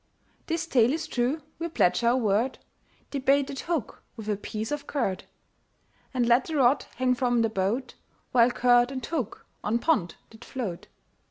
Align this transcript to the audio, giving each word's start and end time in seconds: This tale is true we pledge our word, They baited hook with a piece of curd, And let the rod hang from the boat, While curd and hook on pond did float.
This 0.47 0.65
tale 0.65 0.93
is 0.93 1.05
true 1.05 1.43
we 1.59 1.67
pledge 1.69 2.03
our 2.03 2.17
word, 2.17 2.57
They 3.11 3.19
baited 3.19 3.59
hook 3.59 4.01
with 4.15 4.29
a 4.29 4.35
piece 4.35 4.71
of 4.71 4.87
curd, 4.87 5.25
And 6.11 6.25
let 6.25 6.45
the 6.45 6.55
rod 6.55 6.87
hang 6.95 7.13
from 7.13 7.43
the 7.43 7.49
boat, 7.49 7.93
While 8.31 8.49
curd 8.49 8.89
and 8.91 9.05
hook 9.05 9.45
on 9.63 9.77
pond 9.77 10.15
did 10.31 10.43
float. 10.43 10.87